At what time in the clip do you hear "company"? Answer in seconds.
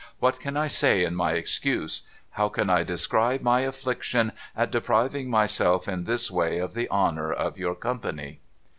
7.75-8.39